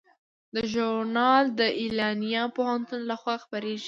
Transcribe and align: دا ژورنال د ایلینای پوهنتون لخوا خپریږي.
دا 0.53 0.61
ژورنال 0.73 1.45
د 1.59 1.61
ایلینای 1.81 2.43
پوهنتون 2.55 3.01
لخوا 3.11 3.35
خپریږي. 3.43 3.79